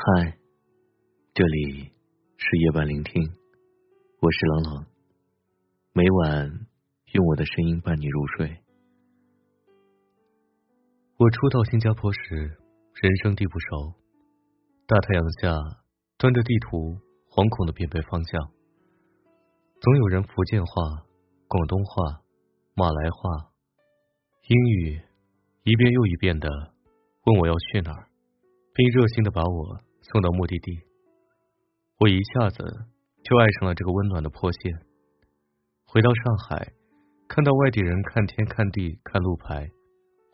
[0.00, 0.38] 嗨，
[1.34, 1.92] 这里
[2.36, 3.20] 是夜晚聆听，
[4.20, 4.86] 我是朗朗，
[5.92, 6.66] 每晚
[7.14, 8.62] 用我的声音伴你入睡。
[11.16, 12.20] 我初到新加坡时，
[12.94, 13.94] 人生地不熟，
[14.86, 15.50] 大太阳下
[16.16, 18.52] 端着地图，惶恐的辨别方向。
[19.80, 21.02] 总有人福建话、
[21.48, 22.22] 广东话、
[22.74, 23.50] 马来话、
[24.46, 25.02] 英语
[25.64, 26.48] 一遍又一遍的
[27.24, 28.06] 问我要去哪儿，
[28.72, 29.87] 并热心的把我。
[30.10, 30.80] 送到目的地，
[31.98, 32.64] 我一下子
[33.22, 34.80] 就爱上了这个温暖的坡县。
[35.84, 36.72] 回到上海，
[37.28, 39.68] 看到外地人看天看地看路牌，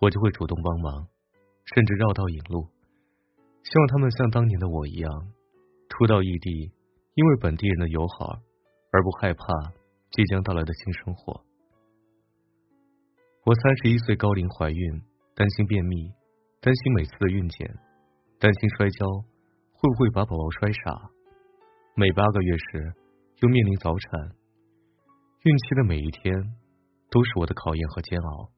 [0.00, 1.08] 我就会主动帮忙，
[1.64, 2.68] 甚至绕道引路，
[3.64, 5.10] 希望他们像当年的我一样，
[5.88, 6.70] 初到异地，
[7.14, 8.38] 因为本地人的友好
[8.92, 9.44] 而不害怕
[10.12, 11.44] 即将到来的新生活。
[13.44, 15.02] 我三十一岁高龄怀孕，
[15.34, 16.12] 担心便秘，
[16.60, 17.76] 担心每次的孕检，
[18.38, 19.33] 担心摔跤。
[19.84, 21.10] 会不会把宝宝摔傻？
[21.94, 22.94] 每八个月时
[23.42, 24.32] 又面临早产，
[25.42, 26.32] 孕期的每一天
[27.10, 28.48] 都是我的考验和煎熬。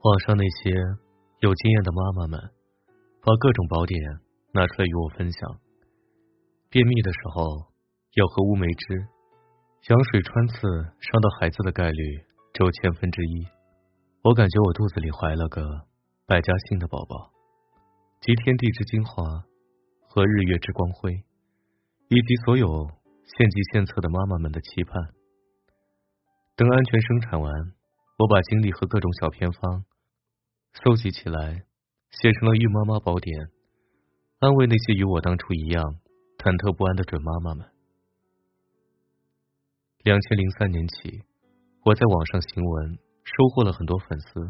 [0.00, 0.72] 网上那些
[1.40, 2.40] 有经验的妈妈们，
[3.20, 4.00] 把各种宝典
[4.54, 5.60] 拿出来与我分享。
[6.70, 7.44] 便秘的时候
[8.14, 8.96] 要喝乌梅汁，
[9.90, 10.56] 羊水穿刺
[11.04, 13.44] 伤到孩子的概率只有千分之一。
[14.22, 15.60] 我感觉我肚子里怀了个
[16.24, 17.30] 百家姓的宝宝，
[18.22, 19.44] 集天地之精华。
[20.12, 21.22] 和日月之光辉，
[22.08, 25.14] 以及所有献计献策的妈妈们的期盼。
[26.56, 27.52] 等安全生产完，
[28.18, 29.84] 我把经历和各种小偏方
[30.82, 31.62] 搜集起来，
[32.10, 33.46] 写成了《孕妈妈宝典》，
[34.40, 36.00] 安慰那些与我当初一样
[36.38, 37.70] 忐忑不安的准妈妈们。
[40.02, 41.22] 两千零三年起，
[41.84, 44.40] 我在网上行文，收获了很多粉丝。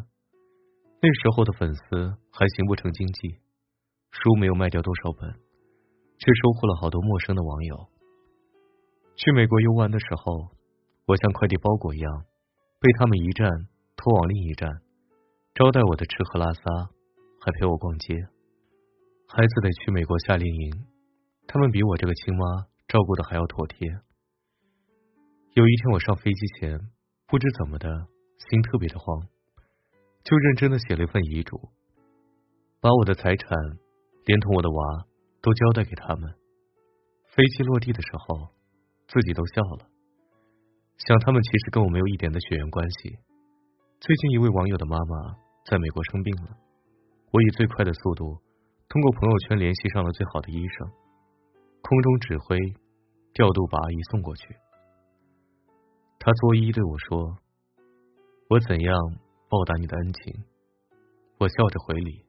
[1.02, 3.36] 那时候的粉丝还行不成经济，
[4.10, 5.49] 书没有卖掉多少本。
[6.20, 7.88] 却收获了好多陌生的网友。
[9.16, 10.48] 去美国游玩的时候，
[11.06, 12.24] 我像快递包裹一样，
[12.78, 13.50] 被他们一站
[13.96, 14.68] 拖往另一站，
[15.54, 16.62] 招待我的吃喝拉撒，
[17.40, 18.14] 还陪我逛街。
[19.28, 20.84] 孩子得去美国夏令营，
[21.46, 23.88] 他们比我这个亲妈照顾的还要妥帖。
[25.54, 26.78] 有一天我上飞机前，
[27.26, 27.88] 不知怎么的，
[28.36, 29.26] 心特别的慌，
[30.22, 31.70] 就认真的写了一份遗嘱，
[32.80, 33.50] 把我的财产
[34.26, 35.06] 连同我的娃。
[35.42, 36.34] 都交代给他们。
[37.34, 38.48] 飞机落地的时候，
[39.06, 39.86] 自己都笑了，
[40.98, 43.18] 想他们其实跟我没有一点的血缘关系。
[44.00, 46.56] 最近一位网友的妈妈在美国生病了，
[47.30, 48.38] 我以最快的速度
[48.88, 50.90] 通过朋友圈联系上了最好的医生，
[51.82, 52.58] 空中指挥
[53.32, 54.56] 调度把阿姨送过去。
[56.18, 57.38] 他作揖对我说
[58.50, 58.94] ：“我怎样
[59.48, 60.44] 报答你的恩情？”
[61.38, 62.26] 我笑着回礼：“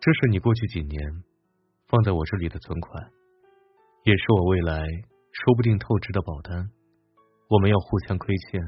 [0.00, 1.24] 这是你过去几年。”
[1.88, 3.12] 放在我这里的存款，
[4.02, 4.84] 也是我未来
[5.30, 6.68] 说不定透支的保单。
[7.48, 8.60] 我们要互相亏欠，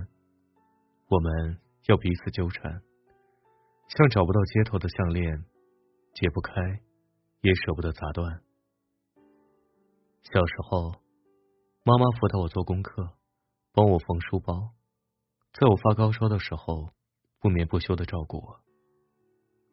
[1.09, 1.59] 我们
[1.89, 2.81] 要彼此纠缠，
[3.89, 5.45] 像找不到接头的项链，
[6.15, 6.55] 解不开，
[7.41, 8.41] 也舍不得砸断。
[10.23, 10.93] 小时候，
[11.83, 13.15] 妈妈辅导我做功课，
[13.73, 14.71] 帮我缝书包，
[15.55, 16.91] 在我发高烧的时候，
[17.41, 18.61] 不眠不休的照顾我。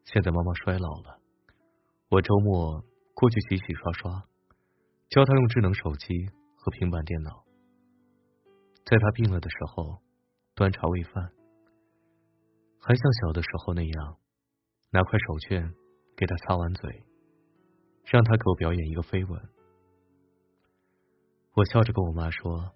[0.04, 1.20] 现在妈妈衰老了，
[2.10, 2.84] 我周末。
[3.16, 4.28] 过去洗洗刷刷，
[5.08, 7.46] 教他用智能手机和平板电脑。
[8.84, 10.02] 在他病了的时候，
[10.54, 11.32] 端茶喂饭，
[12.78, 14.18] 还像小的时候那样，
[14.92, 15.74] 拿块手绢
[16.18, 17.06] 给他擦完嘴，
[18.04, 19.42] 让他给我表演一个飞吻。
[21.54, 22.76] 我笑着跟我妈说：“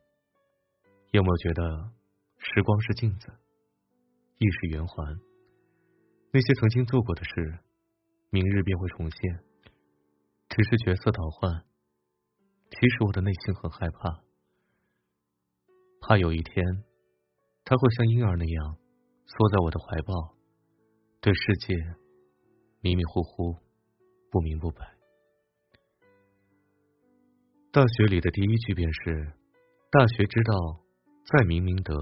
[1.12, 1.92] 有没有觉得
[2.38, 3.28] 时光是镜子，
[4.38, 5.20] 亦是圆环？
[6.32, 7.60] 那些曾经做过的事，
[8.30, 9.44] 明日便会重现。”
[10.50, 11.64] 只是角色倒换，
[12.72, 14.24] 其实我的内心很害怕，
[16.02, 16.84] 怕有一天
[17.64, 18.78] 他会像婴儿那样
[19.26, 20.36] 缩在我的怀抱，
[21.22, 21.76] 对世界
[22.82, 23.58] 迷迷糊糊、
[24.32, 24.96] 不明不白。
[27.72, 29.32] 大学里的第一句便是：
[29.92, 30.82] 大学之道，
[31.26, 31.94] 在明明德。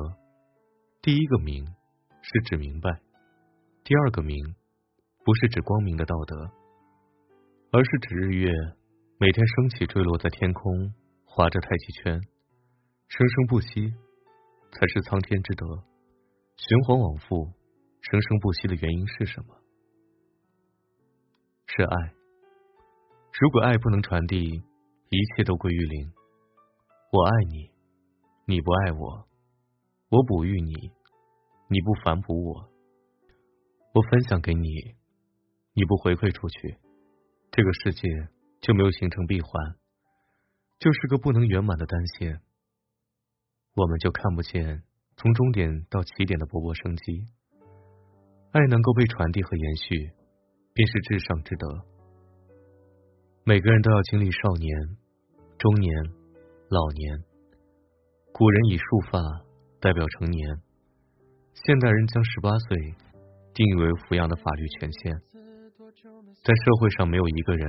[1.01, 1.65] 第一个明
[2.21, 3.01] 是指明白，
[3.83, 4.55] 第二个明
[5.25, 6.56] 不是指光明的道德。
[7.69, 8.49] 而是指日月
[9.19, 10.93] 每天升起坠落在天空，
[11.25, 12.13] 划着太极圈，
[13.09, 13.93] 生生不息，
[14.71, 15.83] 才是苍天之德。
[16.55, 17.51] 循环往复，
[17.99, 19.53] 生生不息的原因是什么？
[21.65, 22.13] 是爱。
[23.37, 24.63] 如果爱不能传递，
[25.09, 26.13] 一切都归于零。
[27.11, 27.69] 我爱你，
[28.45, 29.27] 你不爱我；
[30.07, 30.73] 我哺育你，
[31.67, 32.69] 你不反哺我；
[33.93, 34.69] 我分享给你，
[35.73, 36.77] 你不回馈出去。
[37.57, 38.07] 这个世界
[38.61, 39.49] 就没有形成闭环，
[40.77, 42.39] 就是个不能圆满的单线，
[43.73, 44.83] 我们就看不见
[45.15, 47.25] 从终点到起点的勃勃生机。
[48.51, 50.11] 爱能够被传递和延续，
[50.71, 51.65] 便是至上之德。
[53.43, 54.95] 每个人都要经历少年、
[55.57, 55.91] 中年、
[56.69, 57.23] 老年。
[58.33, 59.17] 古人以束发
[59.81, 60.61] 代表成年，
[61.55, 62.93] 现代人将十八岁
[63.55, 65.46] 定义为抚养的法律权限。
[66.43, 67.67] 在社会上，没有一个人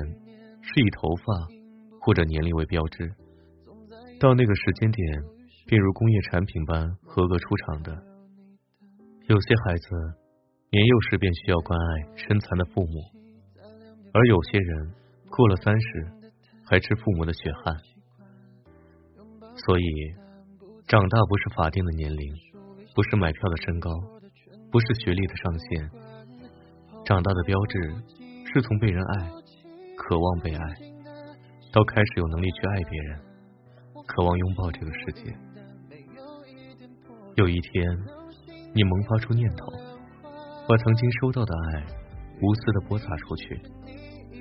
[0.63, 1.49] 是以头发
[2.01, 3.13] 或者年龄为标志。
[4.21, 5.23] 到那个时间点，
[5.67, 8.03] 便如工业产品般合格出厂的。
[9.27, 9.89] 有些孩子。
[10.71, 13.01] 年幼时便需要关爱身残的父母，
[14.13, 14.93] 而有些人
[15.31, 16.13] 过了三十
[16.67, 17.75] 还吃父母的血汗。
[19.57, 19.85] 所以，
[20.87, 22.35] 长大不是法定的年龄，
[22.95, 23.91] 不是买票的身高，
[24.71, 25.91] 不是学历的上限。
[27.09, 27.81] 长大的标志
[28.53, 29.31] 是从被人爱、
[29.97, 30.63] 渴望被爱，
[31.73, 33.21] 到开始有能力去爱别人，
[34.07, 35.35] 渴望拥抱这个世界。
[37.37, 37.99] 有一天，
[38.75, 39.73] 你萌发出念头。
[40.69, 41.87] 把曾经收到的爱
[42.43, 43.59] 无私的播撒出去。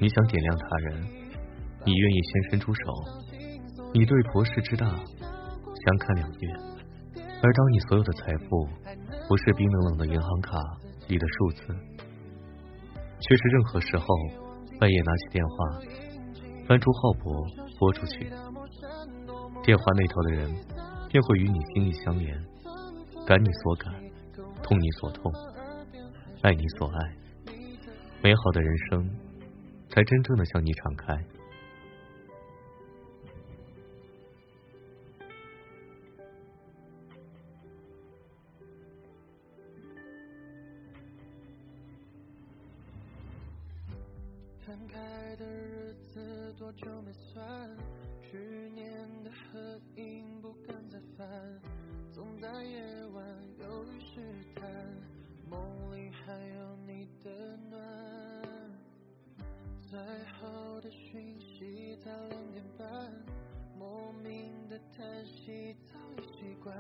[0.02, 1.02] 你想点亮他人，
[1.86, 2.82] 你愿意先伸出手。
[3.94, 6.50] 你对婆氏之大相看两月。
[7.16, 8.68] 而当你所有的财富
[9.30, 10.60] 不是冰冷冷的银行卡
[11.08, 11.64] 里的数字，
[13.20, 14.06] 却是任何时候
[14.80, 15.56] 半夜拿起电话，
[16.68, 17.46] 翻出号拨
[17.80, 18.30] 拨出去，
[19.64, 20.54] 电话那头的人
[21.10, 22.38] 便会与你心意相连，
[23.26, 23.94] 感你所感，
[24.62, 25.32] 痛你所痛。
[26.44, 27.16] 爱你所爱，
[28.22, 29.10] 美好的人生
[29.90, 31.16] 才真正的向你敞开。
[44.68, 45.00] 分开
[45.38, 47.70] 的日子多久没算？
[48.22, 48.38] 去
[48.76, 51.26] 年的合影不敢再翻，
[52.12, 52.84] 总在夜
[53.14, 53.26] 晚
[53.62, 54.20] 犹豫试
[54.54, 54.68] 探。
[55.50, 55.58] 梦
[55.96, 57.80] 里还有你的暖，
[59.90, 59.98] 最
[60.42, 63.10] 后的讯息才两点半，
[63.80, 66.76] 莫名的叹息早已习惯，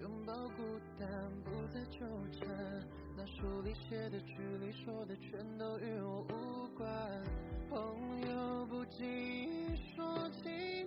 [0.00, 1.06] 拥抱孤单
[1.44, 2.00] 不再纠
[2.32, 2.48] 缠，
[3.16, 6.86] 那书里写的剧里说的全都与我无关，
[7.70, 7.78] 朋
[8.28, 10.83] 友不经意说起